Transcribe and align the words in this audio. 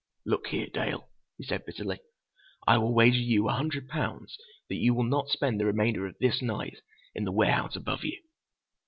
"Look 0.25 0.47
here, 0.47 0.65
Dale," 0.65 1.11
he 1.37 1.43
said 1.43 1.63
bitterly, 1.63 1.99
"I 2.65 2.79
will 2.79 2.91
wager 2.91 3.17
you 3.19 3.47
a 3.47 3.53
hundred 3.53 3.87
pounds 3.87 4.35
that 4.67 4.77
you 4.77 4.95
will 4.95 5.03
not 5.03 5.29
spend 5.29 5.59
the 5.59 5.65
remainder 5.67 6.07
of 6.07 6.17
this 6.17 6.41
night 6.41 6.79
in 7.13 7.23
the 7.23 7.31
warehouse 7.31 7.75
above 7.75 8.03
you! 8.03 8.19